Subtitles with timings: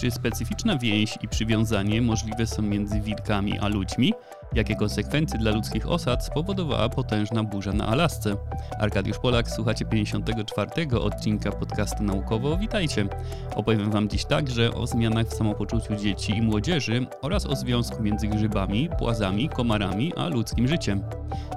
[0.00, 4.14] Czy specyficzna więź i przywiązanie możliwe są między wilkami a ludźmi?
[4.54, 8.36] Jakie konsekwencje dla ludzkich osad spowodowała potężna burza na Alasce?
[8.78, 10.98] Arkadiusz Polak, słuchacie 54.
[10.98, 12.56] odcinka podcastu Naukowo.
[12.56, 13.06] Witajcie!
[13.54, 18.28] Opowiem Wam dziś także o zmianach w samopoczuciu dzieci i młodzieży oraz o związku między
[18.28, 21.02] grzybami, płazami, komarami a ludzkim życiem.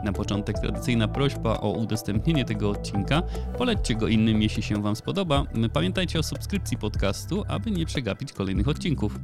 [0.03, 3.23] Na początek tradycyjna prośba o udostępnienie tego odcinka.
[3.57, 5.43] Polećcie go innym, jeśli się Wam spodoba.
[5.73, 9.19] Pamiętajcie o subskrypcji podcastu, aby nie przegapić kolejnych odcinków.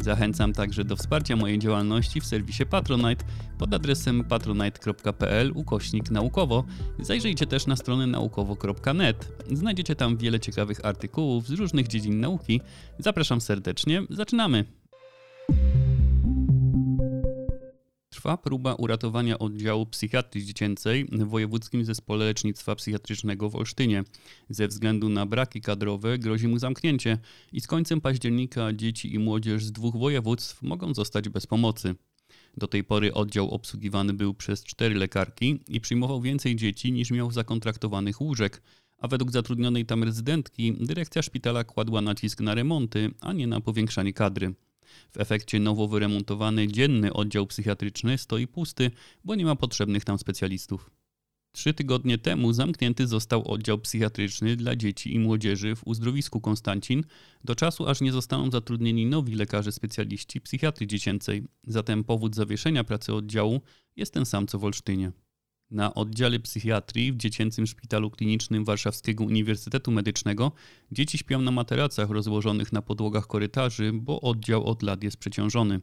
[0.00, 3.24] Zachęcam także do wsparcia mojej działalności w serwisie Patronite
[3.58, 6.64] pod adresem patronite.pl ukośnik naukowo.
[7.00, 9.32] Zajrzyjcie też na stronę naukowo.net.
[9.52, 12.60] Znajdziecie tam wiele ciekawych artykułów z różnych dziedzin nauki.
[12.98, 14.02] Zapraszam serdecznie.
[14.10, 14.77] Zaczynamy!
[18.18, 24.04] Trwa próba uratowania oddziału psychiatrii dziecięcej w Wojewódzkim Zespole Lecznictwa Psychiatrycznego w Olsztynie.
[24.50, 27.18] Ze względu na braki kadrowe grozi mu zamknięcie
[27.52, 31.94] i z końcem października dzieci i młodzież z dwóch województw mogą zostać bez pomocy.
[32.56, 37.30] Do tej pory oddział obsługiwany był przez cztery lekarki i przyjmował więcej dzieci niż miał
[37.30, 38.62] zakontraktowanych łóżek,
[38.98, 44.12] a według zatrudnionej tam rezydentki dyrekcja szpitala kładła nacisk na remonty, a nie na powiększanie
[44.12, 44.54] kadry.
[45.12, 48.90] W efekcie nowo wyremontowany dzienny oddział psychiatryczny stoi pusty,
[49.24, 50.90] bo nie ma potrzebnych tam specjalistów.
[51.52, 57.04] Trzy tygodnie temu zamknięty został oddział psychiatryczny dla dzieci i młodzieży w uzdrowisku Konstancin,
[57.44, 61.44] do czasu aż nie zostaną zatrudnieni nowi lekarze specjaliści psychiatrii dziecięcej.
[61.66, 63.60] Zatem powód zawieszenia pracy oddziału
[63.96, 65.12] jest ten sam co w Olsztynie.
[65.70, 70.52] Na oddziale psychiatrii w Dziecięcym Szpitalu Klinicznym Warszawskiego Uniwersytetu Medycznego
[70.92, 75.80] dzieci śpią na materacach rozłożonych na podłogach korytarzy, bo oddział od lat jest przeciążony.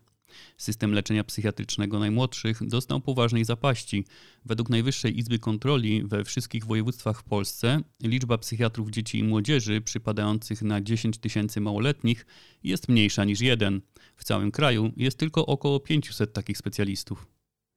[0.58, 4.06] System leczenia psychiatrycznego najmłodszych dostał poważnej zapaści.
[4.46, 10.62] Według Najwyższej Izby Kontroli we wszystkich województwach w Polsce liczba psychiatrów dzieci i młodzieży przypadających
[10.62, 12.26] na 10 tysięcy małoletnich
[12.64, 13.82] jest mniejsza niż jeden.
[14.16, 17.35] W całym kraju jest tylko około 500 takich specjalistów.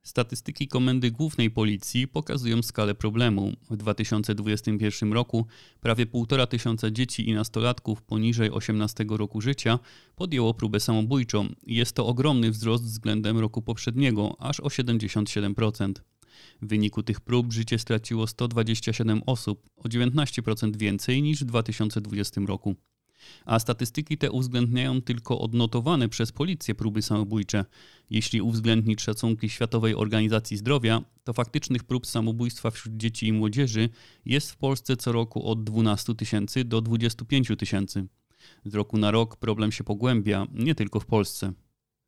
[0.09, 3.53] Statystyki Komendy Głównej Policji pokazują skalę problemu.
[3.71, 5.47] W 2021 roku
[5.81, 9.79] prawie 1,5 tysiąca dzieci i nastolatków poniżej 18 roku życia
[10.17, 11.49] podjęło próbę samobójczą.
[11.67, 15.93] Jest to ogromny wzrost względem roku poprzedniego, aż o 77%.
[16.63, 22.77] W wyniku tych prób życie straciło 127 osób, o 19% więcej niż w 2020 roku
[23.45, 27.65] a statystyki te uwzględniają tylko odnotowane przez policję próby samobójcze.
[28.11, 33.89] Jeśli uwzględnić szacunki Światowej Organizacji Zdrowia, to faktycznych prób samobójstwa wśród dzieci i młodzieży
[34.25, 38.07] jest w Polsce co roku od 12 tysięcy do 25 tysięcy.
[38.65, 41.53] Z roku na rok problem się pogłębia, nie tylko w Polsce.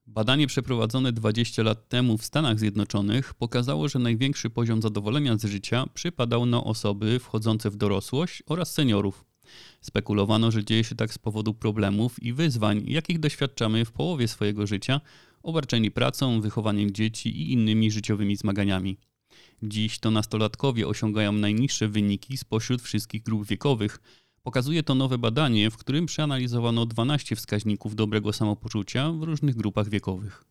[0.06, 5.86] Badanie przeprowadzone 20 lat temu w Stanach Zjednoczonych pokazało, że największy poziom zadowolenia z życia
[5.94, 9.29] przypadał na osoby wchodzące w dorosłość oraz seniorów.
[9.80, 14.66] Spekulowano, że dzieje się tak z powodu problemów i wyzwań, jakich doświadczamy w połowie swojego
[14.66, 15.00] życia,
[15.42, 18.98] obarczeni pracą, wychowaniem dzieci i innymi życiowymi zmaganiami.
[19.62, 24.00] Dziś to nastolatkowie osiągają najniższe wyniki spośród wszystkich grup wiekowych.
[24.42, 30.49] Pokazuje to nowe badanie, w którym przeanalizowano 12 wskaźników dobrego samopoczucia w różnych grupach wiekowych.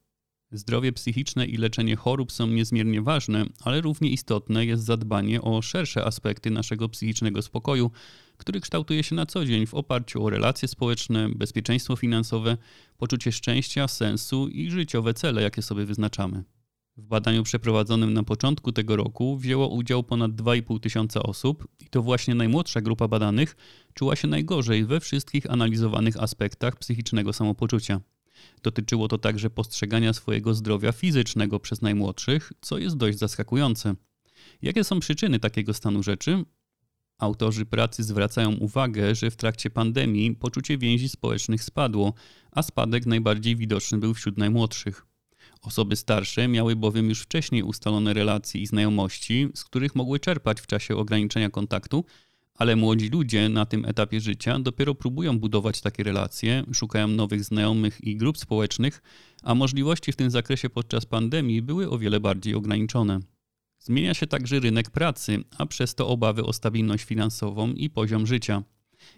[0.51, 6.05] Zdrowie psychiczne i leczenie chorób są niezmiernie ważne, ale równie istotne jest zadbanie o szersze
[6.05, 7.91] aspekty naszego psychicznego spokoju,
[8.37, 12.57] który kształtuje się na co dzień w oparciu o relacje społeczne, bezpieczeństwo finansowe,
[12.97, 16.43] poczucie szczęścia, sensu i życiowe cele, jakie sobie wyznaczamy.
[16.97, 22.01] W badaniu przeprowadzonym na początku tego roku wzięło udział ponad 2,5 tysiąca osób i to
[22.01, 23.55] właśnie najmłodsza grupa badanych
[23.93, 28.01] czuła się najgorzej we wszystkich analizowanych aspektach psychicznego samopoczucia.
[28.63, 33.95] Dotyczyło to także postrzegania swojego zdrowia fizycznego przez najmłodszych, co jest dość zaskakujące.
[34.61, 36.44] Jakie są przyczyny takiego stanu rzeczy?
[37.17, 42.13] Autorzy pracy zwracają uwagę, że w trakcie pandemii poczucie więzi społecznych spadło,
[42.51, 45.05] a spadek najbardziej widoczny był wśród najmłodszych.
[45.61, 50.67] Osoby starsze miały bowiem już wcześniej ustalone relacje i znajomości, z których mogły czerpać w
[50.67, 52.05] czasie ograniczenia kontaktu,
[52.59, 58.03] ale młodzi ludzie na tym etapie życia dopiero próbują budować takie relacje, szukają nowych znajomych
[58.03, 59.02] i grup społecznych,
[59.44, 63.20] a możliwości w tym zakresie podczas pandemii były o wiele bardziej ograniczone.
[63.79, 68.64] Zmienia się także rynek pracy, a przez to obawy o stabilność finansową i poziom życia.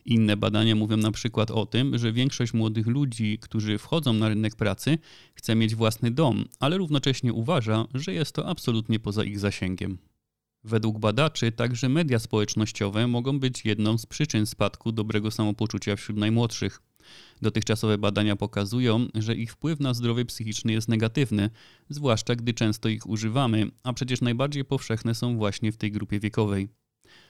[0.06, 4.56] Inne badania mówią na przykład o tym, że większość młodych ludzi, którzy wchodzą na rynek
[4.56, 4.98] pracy,
[5.36, 10.11] chce mieć własny dom, ale równocześnie uważa, że jest to absolutnie poza ich zasięgiem.
[10.64, 16.82] Według badaczy także media społecznościowe mogą być jedną z przyczyn spadku dobrego samopoczucia wśród najmłodszych.
[17.42, 21.50] Dotychczasowe badania pokazują, że ich wpływ na zdrowie psychiczne jest negatywny,
[21.90, 26.70] zwłaszcza gdy często ich używamy, a przecież najbardziej powszechne są właśnie w tej grupie wiekowej.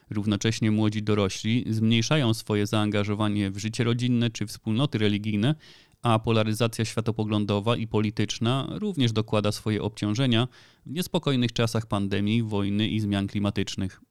[0.09, 5.55] Równocześnie młodzi dorośli zmniejszają swoje zaangażowanie w życie rodzinne czy wspólnoty religijne,
[6.01, 10.47] a polaryzacja światopoglądowa i polityczna również dokłada swoje obciążenia
[10.85, 14.01] w niespokojnych czasach pandemii, wojny i zmian klimatycznych.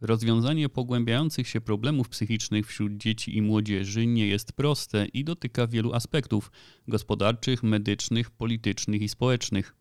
[0.00, 5.92] Rozwiązanie pogłębiających się problemów psychicznych wśród dzieci i młodzieży nie jest proste i dotyka wielu
[5.92, 6.50] aspektów
[6.88, 9.76] gospodarczych, medycznych, politycznych i społecznych.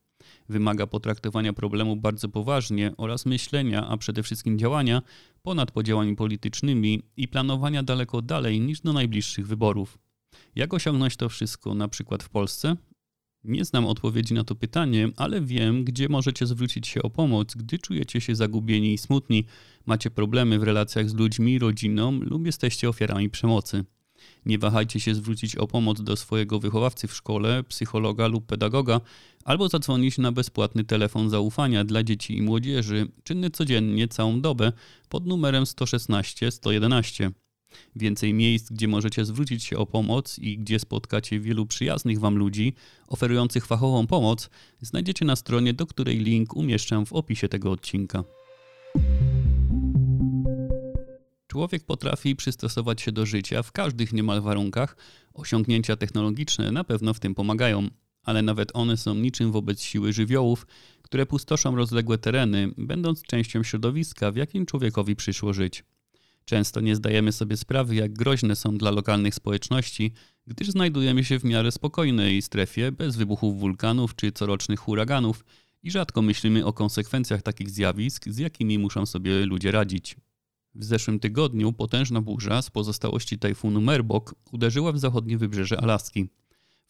[0.49, 5.01] Wymaga potraktowania problemu bardzo poważnie oraz myślenia, a przede wszystkim działania
[5.41, 9.97] ponad podziałami politycznymi i planowania daleko dalej niż do najbliższych wyborów.
[10.55, 12.75] Jak osiągnąć to wszystko na przykład w Polsce?
[13.43, 17.79] Nie znam odpowiedzi na to pytanie, ale wiem, gdzie możecie zwrócić się o pomoc, gdy
[17.79, 19.45] czujecie się zagubieni i smutni,
[19.85, 23.85] macie problemy w relacjach z ludźmi, rodziną lub jesteście ofiarami przemocy.
[24.45, 29.01] Nie wahajcie się zwrócić o pomoc do swojego wychowawcy w szkole, psychologa lub pedagoga,
[29.45, 34.71] albo zadzwonić na bezpłatny telefon zaufania dla dzieci i młodzieży, czynny codziennie całą dobę
[35.09, 37.31] pod numerem 116 111.
[37.95, 42.73] Więcej miejsc, gdzie możecie zwrócić się o pomoc i gdzie spotkacie wielu przyjaznych Wam ludzi
[43.07, 44.49] oferujących fachową pomoc,
[44.81, 48.23] znajdziecie na stronie, do której link umieszczę w opisie tego odcinka.
[51.47, 54.97] Człowiek potrafi przystosować się do życia w każdych niemal warunkach.
[55.33, 57.87] Osiągnięcia technologiczne na pewno w tym pomagają,
[58.23, 60.67] ale nawet one są niczym wobec siły żywiołów,
[61.01, 65.83] które pustoszą rozległe tereny, będąc częścią środowiska, w jakim człowiekowi przyszło żyć.
[66.45, 70.11] Często nie zdajemy sobie sprawy, jak groźne są dla lokalnych społeczności,
[70.47, 75.45] gdyż znajdujemy się w miarę spokojnej strefie, bez wybuchów wulkanów czy corocznych huraganów
[75.83, 80.15] i rzadko myślimy o konsekwencjach takich zjawisk, z jakimi muszą sobie ludzie radzić.
[80.75, 86.27] W zeszłym tygodniu potężna burza z pozostałości tajfunu Merbok uderzyła w zachodnie wybrzeże Alaski.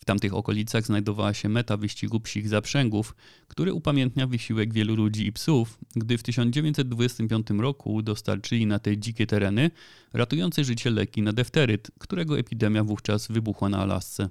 [0.03, 3.15] W tamtych okolicach znajdowała się meta wyścigu psich zaprzęgów,
[3.47, 9.27] który upamiętnia wysiłek wielu ludzi i psów, gdy w 1925 roku dostarczyli na te dzikie
[9.27, 9.71] tereny
[10.13, 14.29] ratujące życie leki na defteryt, którego epidemia wówczas wybuchła na Alasce.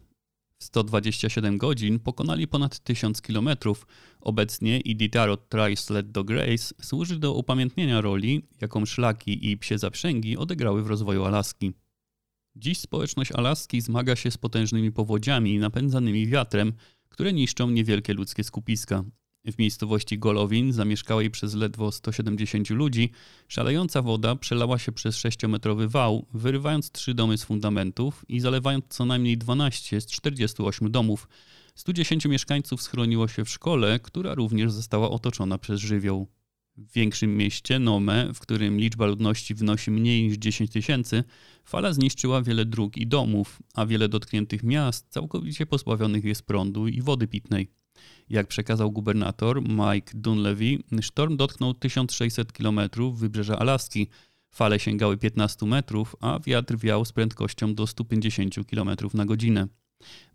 [0.58, 3.86] W 127 godzin pokonali ponad 1000 kilometrów.
[4.20, 10.82] Obecnie Iditarod Tri-Sled do Grace służy do upamiętnienia roli, jaką szlaki i psie zaprzęgi odegrały
[10.82, 11.72] w rozwoju Alaski.
[12.56, 16.72] Dziś społeczność Alaski zmaga się z potężnymi powodziami napędzanymi wiatrem,
[17.08, 19.04] które niszczą niewielkie ludzkie skupiska.
[19.44, 23.10] W miejscowości Golowin, zamieszkałej przez ledwo 170 ludzi,
[23.48, 29.04] szalejąca woda przelała się przez 6-metrowy wał, wyrywając trzy domy z fundamentów i zalewając co
[29.04, 31.28] najmniej 12 z 48 domów.
[31.74, 36.28] 110 mieszkańców schroniło się w szkole, która również została otoczona przez żywioł.
[36.76, 41.24] W większym mieście, Nome, w którym liczba ludności wynosi mniej niż 10 tysięcy,
[41.64, 47.02] fala zniszczyła wiele dróg i domów, a wiele dotkniętych miast całkowicie pozbawionych jest prądu i
[47.02, 47.70] wody pitnej.
[48.28, 52.80] Jak przekazał gubernator Mike Dunleavy, sztorm dotknął 1600 km
[53.14, 54.08] wybrzeża Alaski.
[54.50, 59.66] Fale sięgały 15 metrów, a wiatr wiał z prędkością do 150 km na godzinę.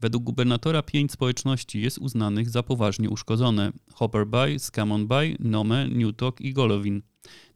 [0.02, 6.42] Według gubernatora pięć społeczności jest uznanych za poważnie uszkodzone: Hopper Bay, Scammon Bay, Nome, Newtok
[6.42, 7.02] i Golovin.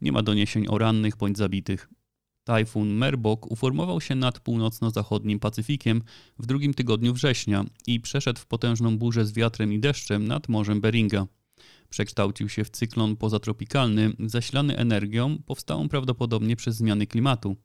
[0.01, 1.89] Nie ma doniesień o rannych bądź zabitych.
[2.43, 6.01] Tajfun Merbok uformował się nad północno-zachodnim Pacyfikiem
[6.39, 10.81] w drugim tygodniu września i przeszedł w potężną burzę z wiatrem i deszczem nad Morzem
[10.81, 11.27] Beringa.
[11.89, 17.55] Przekształcił się w cyklon pozatropikalny, zasilany energią powstałą prawdopodobnie przez zmiany klimatu.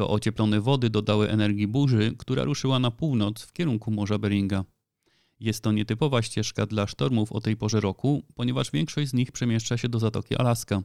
[0.00, 4.64] To ocieplone wody dodały energii burzy, która ruszyła na północ w kierunku Morza Beringa.
[5.40, 9.76] Jest to nietypowa ścieżka dla sztormów o tej porze roku, ponieważ większość z nich przemieszcza
[9.76, 10.82] się do Zatoki Alaska.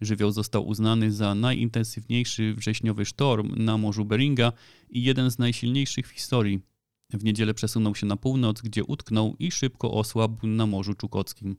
[0.00, 4.52] Żywioł został uznany za najintensywniejszy wrześniowy sztorm na Morzu Beringa
[4.90, 6.60] i jeden z najsilniejszych w historii.
[7.12, 11.56] W niedzielę przesunął się na północ, gdzie utknął i szybko osłabł na Morzu Czukockim.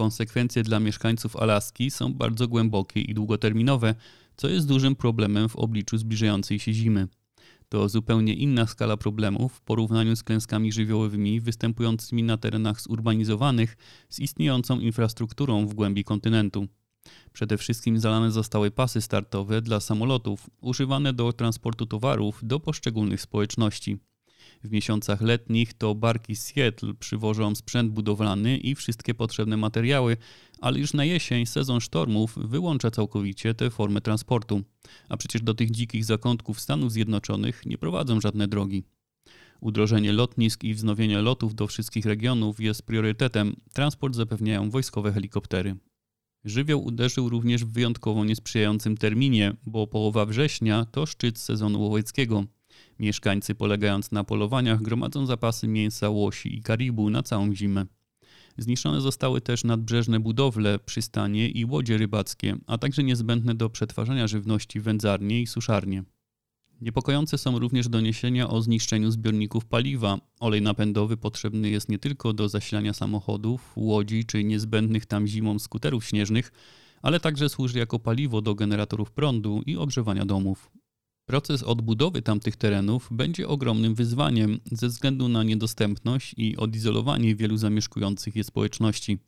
[0.00, 3.94] Konsekwencje dla mieszkańców Alaski są bardzo głębokie i długoterminowe,
[4.36, 7.08] co jest dużym problemem w obliczu zbliżającej się zimy.
[7.68, 13.76] To zupełnie inna skala problemów w porównaniu z klęskami żywiołowymi występującymi na terenach zurbanizowanych
[14.08, 16.66] z istniejącą infrastrukturą w głębi kontynentu.
[17.32, 23.98] Przede wszystkim zalane zostały pasy startowe dla samolotów, używane do transportu towarów do poszczególnych społeczności.
[24.64, 30.16] W miesiącach letnich to barki z Seattle przywożą sprzęt budowlany i wszystkie potrzebne materiały,
[30.60, 34.62] ale już na jesień sezon sztormów wyłącza całkowicie tę formę transportu.
[35.08, 38.84] A przecież do tych dzikich zakątków Stanów Zjednoczonych nie prowadzą żadne drogi.
[39.60, 43.56] Udrożenie lotnisk i wznowienie lotów do wszystkich regionów jest priorytetem.
[43.72, 45.76] Transport zapewniają wojskowe helikoptery.
[46.44, 52.44] Żywioł uderzył również w wyjątkowo niesprzyjającym terminie, bo połowa września to szczyt sezonu łowieckiego.
[52.98, 57.86] Mieszkańcy polegając na polowaniach gromadzą zapasy mięsa, łosi i karibu na całą zimę.
[58.58, 64.80] Zniszczone zostały też nadbrzeżne budowle, przystanie i łodzie rybackie, a także niezbędne do przetwarzania żywności
[64.80, 66.04] wędzarnie i suszarnie.
[66.80, 70.18] Niepokojące są również doniesienia o zniszczeniu zbiorników paliwa.
[70.40, 76.04] Olej napędowy potrzebny jest nie tylko do zasilania samochodów, łodzi czy niezbędnych tam zimą skuterów
[76.04, 76.52] śnieżnych,
[77.02, 80.70] ale także służy jako paliwo do generatorów prądu i ogrzewania domów.
[81.30, 88.36] Proces odbudowy tamtych terenów będzie ogromnym wyzwaniem ze względu na niedostępność i odizolowanie wielu zamieszkujących
[88.36, 89.18] je społeczności.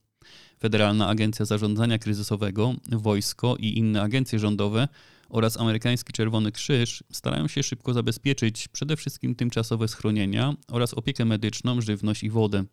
[0.60, 4.88] Federalna Agencja Zarządzania Kryzysowego, wojsko i inne agencje rządowe
[5.28, 11.80] oraz amerykański Czerwony Krzyż starają się szybko zabezpieczyć przede wszystkim tymczasowe schronienia oraz opiekę medyczną,
[11.80, 12.64] żywność i wodę.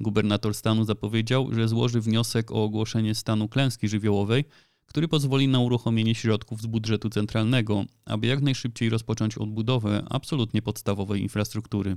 [0.00, 4.44] Gubernator stanu zapowiedział, że złoży wniosek o ogłoszenie stanu klęski żywiołowej,
[4.86, 11.22] który pozwoli na uruchomienie środków z budżetu centralnego, aby jak najszybciej rozpocząć odbudowę absolutnie podstawowej
[11.22, 11.96] infrastruktury.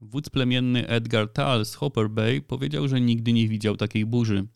[0.00, 4.46] Wódz plemienny Edgar Tal z Hopper Bay powiedział, że nigdy nie widział takiej burzy.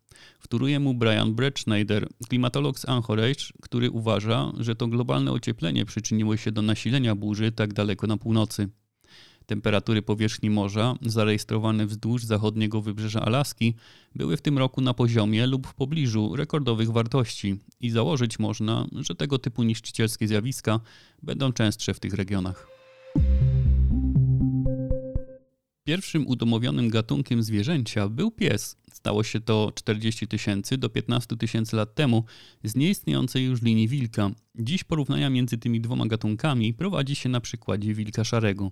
[0.41, 6.53] Wtóruje mu Brian Bretschneider, klimatolog z Anchorage, który uważa, że to globalne ocieplenie przyczyniło się
[6.53, 8.69] do nasilenia burzy tak daleko na północy.
[9.51, 13.75] Temperatury powierzchni morza, zarejestrowane wzdłuż zachodniego wybrzeża Alaski,
[14.15, 19.15] były w tym roku na poziomie lub w pobliżu rekordowych wartości i założyć można, że
[19.15, 20.81] tego typu niszczycielskie zjawiska
[21.23, 22.69] będą częstsze w tych regionach.
[25.85, 28.77] Pierwszym udomowionym gatunkiem zwierzęcia był pies.
[28.93, 32.25] Stało się to 40 tysięcy do 15 tysięcy lat temu
[32.65, 34.31] z nieistniejącej już linii wilka.
[34.55, 38.71] Dziś porównania między tymi dwoma gatunkami prowadzi się na przykładzie wilka szarego.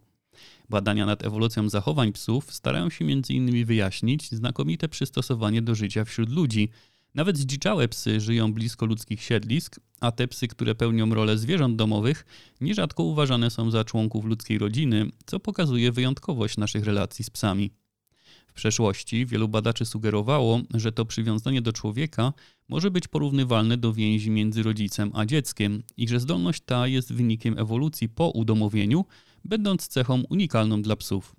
[0.68, 3.66] Badania nad ewolucją zachowań psów starają się m.in.
[3.66, 6.68] wyjaśnić znakomite przystosowanie do życia wśród ludzi.
[7.14, 12.26] Nawet zdziczałe psy żyją blisko ludzkich siedlisk, a te psy, które pełnią rolę zwierząt domowych,
[12.61, 17.71] nierzadko uważane są za członków ludzkiej rodziny, co pokazuje wyjątkowość naszych relacji z psami.
[18.47, 22.33] W przeszłości wielu badaczy sugerowało, że to przywiązanie do człowieka
[22.68, 27.59] może być porównywalne do więzi między rodzicem a dzieckiem i że zdolność ta jest wynikiem
[27.59, 29.04] ewolucji po udomowieniu,
[29.48, 31.36] będąc cechą unikalną dla psów.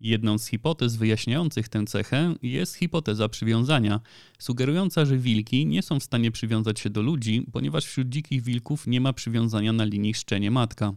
[0.00, 4.00] Jedną z hipotez wyjaśniających tę cechę jest hipoteza przywiązania,
[4.38, 8.86] sugerująca, że wilki nie są w stanie przywiązać się do ludzi, ponieważ wśród dzikich wilków
[8.86, 10.94] nie ma przywiązania na linii szczenie-matka.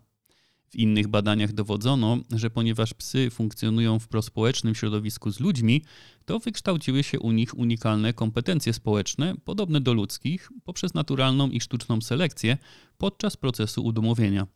[0.69, 5.83] W innych badaniach dowodzono, że ponieważ psy funkcjonują w prospołecznym środowisku z ludźmi,
[6.25, 12.01] to wykształciły się u nich unikalne kompetencje społeczne, podobne do ludzkich, poprzez naturalną i sztuczną
[12.01, 12.57] selekcję
[12.97, 14.47] podczas procesu udomowienia.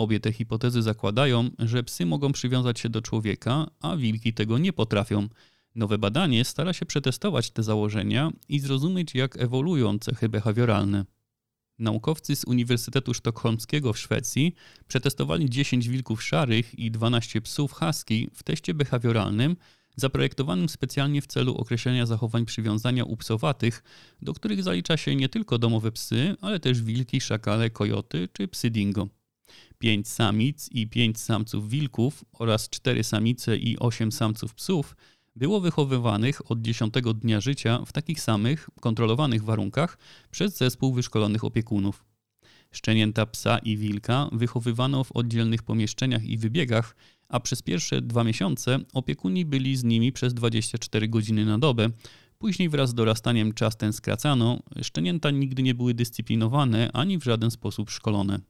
[0.00, 4.72] Obie te hipotezy zakładają, że psy mogą przywiązać się do człowieka, a wilki tego nie
[4.72, 5.28] potrafią.
[5.74, 11.04] Nowe badanie stara się przetestować te założenia i zrozumieć, jak ewoluują cechy behawioralne.
[11.78, 14.54] Naukowcy z Uniwersytetu Sztokholmskiego w Szwecji
[14.88, 19.56] przetestowali 10 wilków szarych i 12 psów husky w teście behawioralnym
[19.96, 23.82] zaprojektowanym specjalnie w celu określenia zachowań przywiązania u psowatych,
[24.22, 28.70] do których zalicza się nie tylko domowe psy, ale też wilki, szakale, kojoty czy psy
[28.70, 29.19] dingo.
[29.80, 34.96] 5 samic i 5 samców wilków oraz 4 samice i 8 samców psów
[35.36, 39.98] było wychowywanych od 10 dnia życia w takich samych, kontrolowanych warunkach
[40.30, 42.04] przez zespół wyszkolonych opiekunów.
[42.70, 46.96] Szczenięta psa i wilka wychowywano w oddzielnych pomieszczeniach i wybiegach,
[47.28, 51.88] a przez pierwsze dwa miesiące opiekuni byli z nimi przez 24 godziny na dobę.
[52.38, 57.50] Później wraz z dorastaniem czas ten skracano, szczenięta nigdy nie były dyscyplinowane ani w żaden
[57.50, 58.40] sposób szkolone.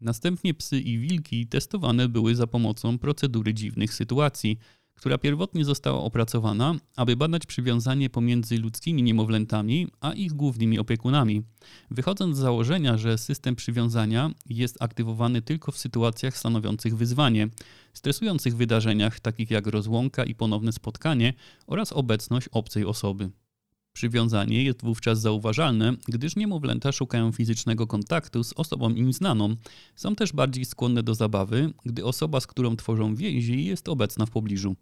[0.00, 4.58] Następnie psy i wilki testowane były za pomocą procedury dziwnych sytuacji,
[4.96, 11.42] która pierwotnie została opracowana, aby badać przywiązanie pomiędzy ludzkimi niemowlętami a ich głównymi opiekunami,
[11.90, 17.48] wychodząc z założenia, że system przywiązania jest aktywowany tylko w sytuacjach stanowiących wyzwanie,
[17.92, 21.34] stresujących wydarzeniach takich jak rozłąka i ponowne spotkanie
[21.66, 23.30] oraz obecność obcej osoby.
[23.96, 29.56] Przywiązanie jest wówczas zauważalne, gdyż niemowlęta szukają fizycznego kontaktu z osobą im znaną.
[29.94, 34.30] Są też bardziej skłonne do zabawy, gdy osoba, z którą tworzą więzi, jest obecna w
[34.30, 34.76] pobliżu.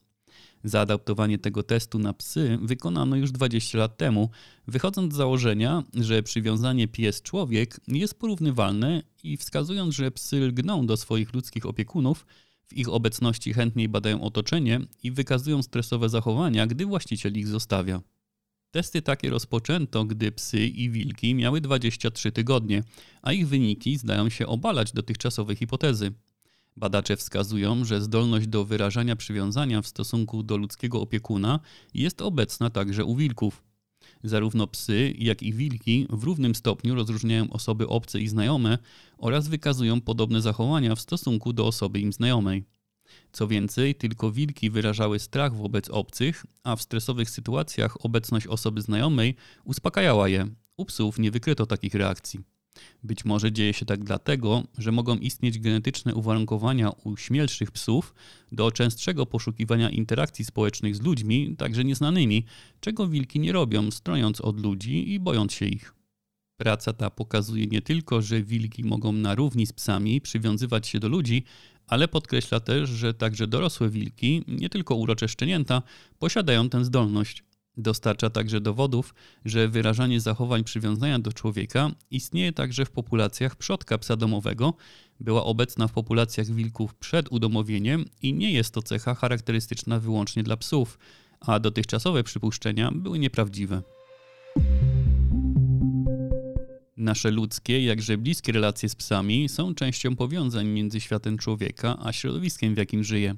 [0.65, 4.31] Zaadaptowanie tego testu na psy wykonano już 20 lat temu,
[4.67, 11.35] wychodząc z założenia, że przywiązanie pies-człowiek jest porównywalne i wskazując, że psy lgną do swoich
[11.35, 12.27] ludzkich opiekunów,
[12.67, 18.01] w ich obecności chętniej badają otoczenie i wykazują stresowe zachowania, gdy właściciel ich zostawia.
[18.75, 22.83] Testy takie rozpoczęto, gdy psy i wilki miały 23 tygodnie,
[23.23, 26.13] a ich wyniki zdają się obalać dotychczasowe hipotezy.
[26.77, 31.61] Badacze wskazują, że zdolność do wyrażania przywiązania w stosunku do ludzkiego opiekuna
[31.95, 33.63] jest obecna także u wilków.
[34.25, 38.79] Zarówno psy, jak i wilki w równym stopniu rozróżniają osoby obce i znajome
[39.19, 42.74] oraz wykazują podobne zachowania w stosunku do osoby im znajomej.
[43.33, 49.35] Co więcej, tylko wilki wyrażały strach wobec obcych, a w stresowych sytuacjach obecność osoby znajomej
[49.65, 50.47] uspokajała je.
[50.77, 52.41] U psów nie wykryto takich reakcji.
[53.03, 58.15] Być może dzieje się tak dlatego, że mogą istnieć genetyczne uwarunkowania u śmielszych psów
[58.53, 62.45] do częstszego poszukiwania interakcji społecznych z ludźmi, także nieznanymi,
[62.81, 65.95] czego wilki nie robią, strojąc od ludzi i bojąc się ich.
[66.57, 71.09] Praca ta pokazuje nie tylko, że wilki mogą na równi z psami przywiązywać się do
[71.09, 71.45] ludzi,
[71.87, 75.83] ale podkreśla też, że także dorosłe wilki, nie tylko urocze szczenięta,
[76.19, 77.45] posiadają tę zdolność.
[77.77, 79.15] Dostarcza także dowodów,
[79.45, 84.75] że wyrażanie zachowań przywiązania do człowieka istnieje także w populacjach przodka psa domowego,
[85.21, 90.57] była obecna w populacjach wilków przed udomowieniem i nie jest to cecha charakterystyczna wyłącznie dla
[90.57, 90.99] psów,
[91.41, 93.83] a dotychczasowe przypuszczenia były nieprawdziwe.
[96.97, 102.75] Nasze ludzkie, jakże bliskie relacje z psami są częścią powiązań między światem człowieka a środowiskiem,
[102.75, 103.37] w jakim żyje.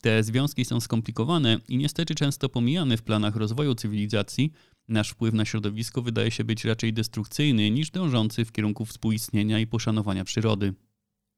[0.00, 4.52] Te związki są skomplikowane i niestety często pomijane w planach rozwoju cywilizacji.
[4.88, 9.66] Nasz wpływ na środowisko wydaje się być raczej destrukcyjny niż dążący w kierunku współistnienia i
[9.66, 10.74] poszanowania przyrody.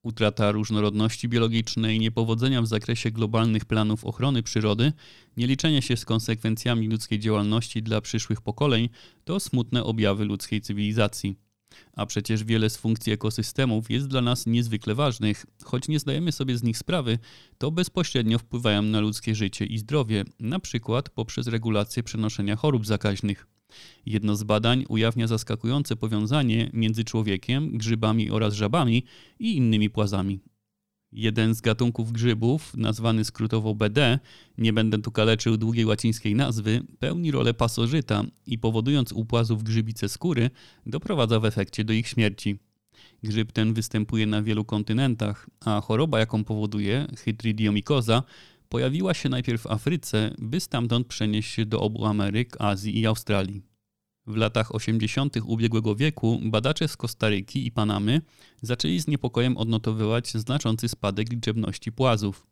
[0.03, 4.93] Utrata różnorodności biologicznej, niepowodzenia w zakresie globalnych planów ochrony przyrody,
[5.37, 8.89] nieliczenie się z konsekwencjami ludzkiej działalności dla przyszłych pokoleń
[9.25, 11.48] to smutne objawy ludzkiej cywilizacji.
[11.93, 16.59] A przecież wiele z funkcji ekosystemów jest dla nas niezwykle ważnych, choć nie zdajemy sobie
[16.59, 17.19] z nich sprawy,
[17.59, 23.47] to bezpośrednio wpływają na ludzkie życie i zdrowie, na przykład poprzez regulację przenoszenia chorób zakaźnych.
[24.07, 29.05] Jedno z badań ujawnia zaskakujące powiązanie między człowiekiem, grzybami oraz żabami
[29.39, 30.41] i innymi płazami.
[31.13, 34.19] Jeden z gatunków grzybów, nazwany skrótowo BD,
[34.59, 40.09] nie będę tu kaleczył długiej łacińskiej nazwy, pełni rolę pasożyta i powodując u płazów grzybice
[40.09, 40.51] skóry,
[40.87, 42.59] doprowadza w efekcie do ich śmierci.
[43.23, 48.23] Grzyb ten występuje na wielu kontynentach, a choroba, jaką powoduje, chytridiomikoza,
[48.69, 53.68] pojawiła się najpierw w Afryce, by stamtąd przenieść się do obu Ameryk, Azji i Australii.
[54.29, 55.37] W latach 80.
[55.45, 58.21] ubiegłego wieku badacze z Kostaryki i Panamy
[58.63, 62.47] zaczęli z niepokojem odnotowywać znaczący spadek liczebności płazów.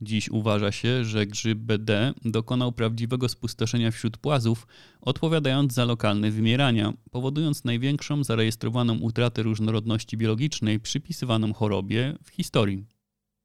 [0.00, 4.66] Dziś uważa się, że grzyb BD dokonał prawdziwego spustoszenia wśród płazów,
[5.00, 12.93] odpowiadając za lokalne wymierania, powodując największą zarejestrowaną utratę różnorodności biologicznej przypisywaną chorobie w historii.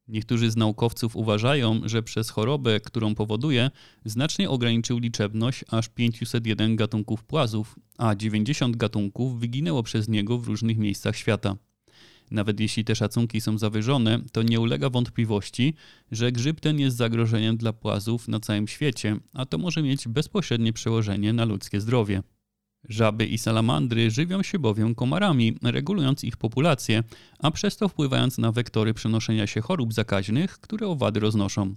[0.10, 3.72] Niektórzy z naukowców uważają, że przez chorobę, którą powoduje,
[4.06, 10.78] znacznie ograniczył liczebność aż 501 gatunków płazów, a 90 gatunków wyginęło przez niego w różnych
[10.78, 11.56] miejscach świata.
[12.32, 15.74] Nawet jeśli te szacunki są zawyżone, to nie ulega wątpliwości,
[16.12, 20.74] że grzyb ten jest zagrożeniem dla płazów na całym świecie, a to może mieć bezpośrednie
[20.74, 22.24] przełożenie na ludzkie zdrowie.
[22.89, 27.04] Żaby i salamandry żywią się bowiem komarami, regulując ich populację,
[27.39, 31.76] a przez to wpływając na wektory przenoszenia się chorób zakaźnych, które owady roznoszą.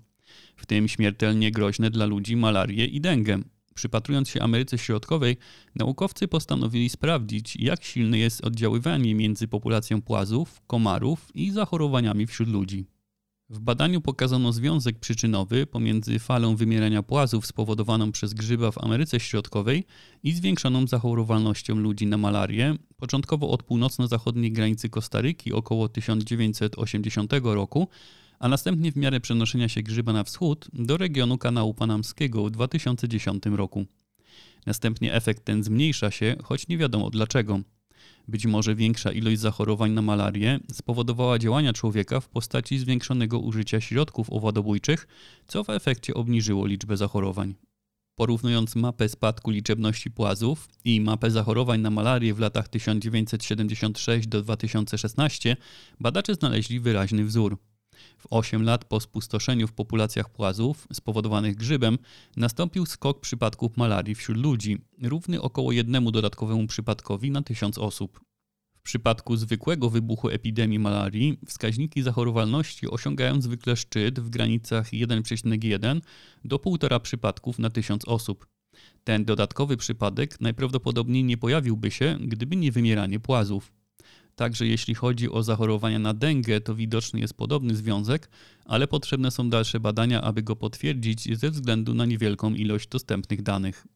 [0.56, 3.38] W tym śmiertelnie groźne dla ludzi malarię i dengę.
[3.74, 5.36] Przypatrując się Ameryce Środkowej,
[5.74, 12.86] naukowcy postanowili sprawdzić, jak silne jest oddziaływanie między populacją płazów, komarów i zachorowaniami wśród ludzi.
[13.52, 19.84] W badaniu pokazano związek przyczynowy pomiędzy falą wymierania płazów spowodowaną przez grzyba w Ameryce Środkowej
[20.22, 27.88] i zwiększoną zachorowalnością ludzi na malarię, początkowo od północno-zachodniej granicy Kostaryki około 1980 roku,
[28.38, 33.42] a następnie w miarę przenoszenia się grzyba na wschód do regionu kanału panamskiego w 2010
[33.46, 33.84] roku.
[34.66, 37.60] Następnie efekt ten zmniejsza się, choć nie wiadomo dlaczego.
[38.28, 44.30] Być może większa ilość zachorowań na malarię spowodowała działania człowieka w postaci zwiększonego użycia środków
[44.30, 45.06] owadobójczych,
[45.46, 47.54] co w efekcie obniżyło liczbę zachorowań.
[48.14, 55.56] Porównując mapę spadku liczebności płazów i mapę zachorowań na malarię w latach 1976 do 2016,
[56.00, 57.58] badacze znaleźli wyraźny wzór.
[58.18, 61.98] W 8 lat po spustoszeniu w populacjach płazów spowodowanych grzybem
[62.36, 68.20] nastąpił skok przypadków malarii wśród ludzi, równy około jednemu dodatkowemu przypadkowi na tysiąc osób.
[68.74, 76.00] W przypadku zwykłego wybuchu epidemii malarii wskaźniki zachorowalności osiągają zwykle szczyt w granicach 1,1
[76.44, 78.46] do 1,5 przypadków na tysiąc osób.
[79.04, 83.72] Ten dodatkowy przypadek najprawdopodobniej nie pojawiłby się, gdyby nie wymieranie płazów.
[84.36, 88.28] Także jeśli chodzi o zachorowania na dengę, to widoczny jest podobny związek,
[88.64, 93.86] ale potrzebne są dalsze badania, aby go potwierdzić ze względu na niewielką ilość dostępnych danych.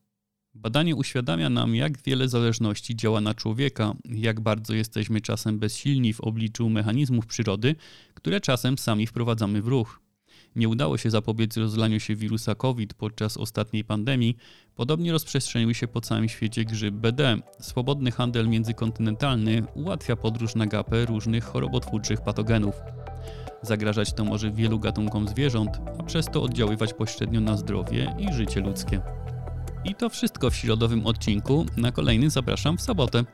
[0.54, 6.20] Badanie uświadamia nam, jak wiele zależności działa na człowieka, jak bardzo jesteśmy czasem bezsilni w
[6.20, 7.74] obliczu mechanizmów przyrody,
[8.14, 10.00] które czasem sami wprowadzamy w ruch
[10.56, 14.36] nie udało się zapobiec rozlaniu się wirusa COVID podczas ostatniej pandemii,
[14.76, 17.36] podobnie rozprzestrzenił się po całym świecie grzyb BD.
[17.60, 22.74] Swobodny handel międzykontynentalny ułatwia podróż na gapę różnych chorobotwórczych patogenów.
[23.62, 28.60] Zagrażać to może wielu gatunkom zwierząt, a przez to oddziaływać pośrednio na zdrowie i życie
[28.60, 29.00] ludzkie.
[29.84, 31.66] I to wszystko w środowym odcinku.
[31.76, 33.24] Na kolejny zapraszam w sobotę.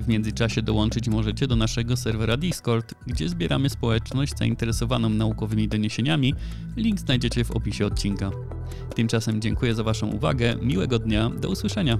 [0.00, 6.34] W międzyczasie dołączyć możecie do naszego serwera Discord, gdzie zbieramy społeczność zainteresowaną naukowymi doniesieniami.
[6.76, 8.30] Link znajdziecie w opisie odcinka.
[8.94, 11.98] Tymczasem dziękuję za Waszą uwagę, miłego dnia, do usłyszenia.